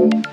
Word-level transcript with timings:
Thank 0.00 0.24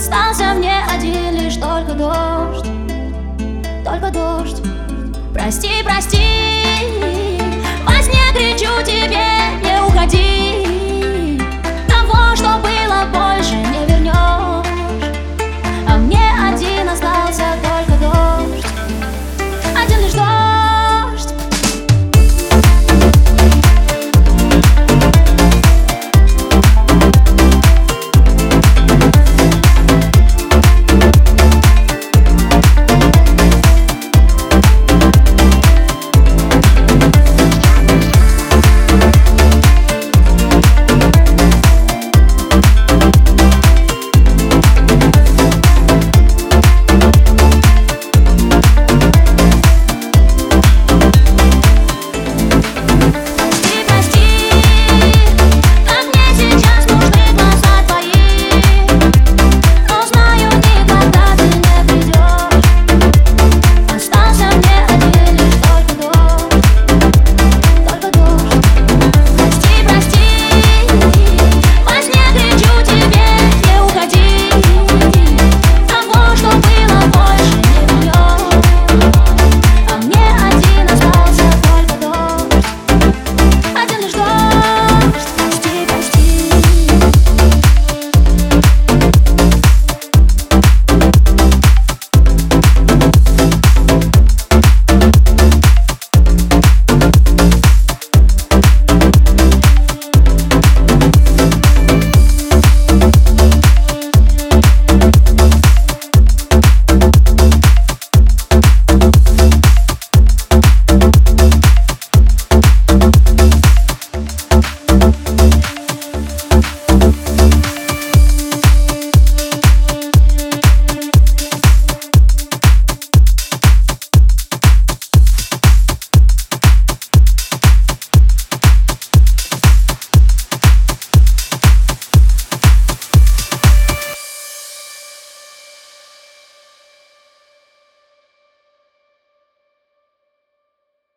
Остался 0.00 0.54
мне 0.54 0.72
один 0.90 1.34
лишь 1.34 1.56
только 1.56 1.92
дождь. 1.92 2.64
Только 3.84 4.10
дождь. 4.10 4.62
Прости, 5.34 5.68
прости 5.84 7.09